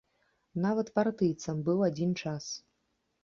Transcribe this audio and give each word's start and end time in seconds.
Нават 0.63 0.87
партыйцам 0.95 1.61
быў 1.69 1.85
адзін 1.91 2.17
час. 2.21 2.45